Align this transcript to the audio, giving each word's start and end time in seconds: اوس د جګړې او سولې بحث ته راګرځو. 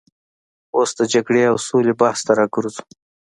اوس 0.75 0.89
د 0.99 1.01
جګړې 1.13 1.41
او 1.51 1.55
سولې 1.67 1.93
بحث 1.99 2.19
ته 2.27 2.31
راګرځو. 2.39 2.83